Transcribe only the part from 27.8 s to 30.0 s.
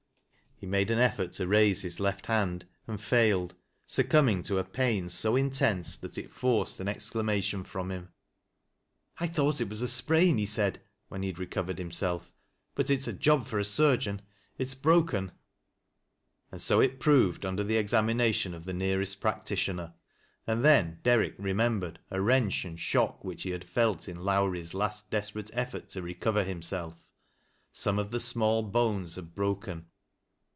of the small bones had broken.